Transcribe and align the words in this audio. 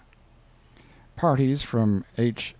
"Parties 1.15 1.61
from 1.61 2.05
H. 2.17 2.49